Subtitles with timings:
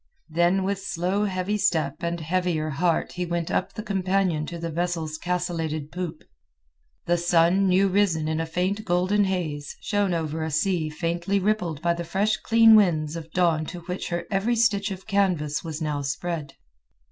[0.29, 4.71] Then with slow heavy step and heavier heart he went up the companion to the
[4.71, 6.23] vessel's castellated poop.
[7.05, 11.83] The sun, new risen in a faint golden haze, shone over a sea faintly rippled
[11.83, 15.83] by the fresh clean winds of dawn to which their every stitch of canvas was
[15.83, 16.55] now spread.